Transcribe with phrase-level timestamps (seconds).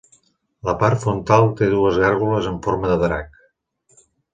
[0.69, 3.41] La part frontal té dues gàrgoles en forma de drac.